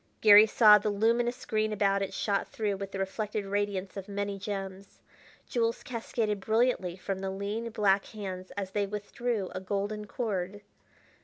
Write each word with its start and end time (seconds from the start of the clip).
Garry 0.19 0.47
saw 0.47 0.79
the 0.79 0.89
luminous 0.89 1.45
green 1.45 1.71
about 1.71 2.01
it 2.01 2.11
shot 2.11 2.47
through 2.47 2.75
with 2.75 2.91
the 2.91 2.97
reflected 2.97 3.45
radiance 3.45 3.95
of 3.95 4.09
many 4.09 4.39
gems. 4.39 4.99
Jewels 5.47 5.83
cascaded 5.83 6.39
brilliantly 6.39 6.97
from 6.97 7.19
the 7.19 7.29
lean 7.29 7.69
black 7.69 8.05
hands 8.05 8.49
as 8.57 8.71
they 8.71 8.87
withdrew 8.87 9.49
a 9.51 9.59
golden 9.61 10.07
cord. 10.07 10.61